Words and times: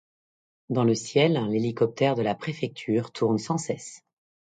Dans 0.71 0.83
le 0.83 0.95
ciel, 0.95 1.33
l'hélicoptère 1.51 2.15
de 2.15 2.23
la 2.23 2.33
préfecture 2.33 3.11
tourne 3.11 3.37
sans 3.37 3.59
cesse. 3.59 4.03